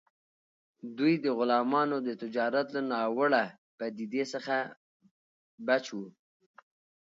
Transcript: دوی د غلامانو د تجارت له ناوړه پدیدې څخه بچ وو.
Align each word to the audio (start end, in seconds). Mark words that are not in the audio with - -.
دوی 0.97 1.13
د 1.23 1.25
غلامانو 1.37 1.97
د 2.07 2.09
تجارت 2.21 2.67
له 2.75 2.81
ناوړه 2.91 3.43
پدیدې 3.77 4.23
څخه 4.33 4.55
بچ 5.67 5.85
وو. 5.95 6.07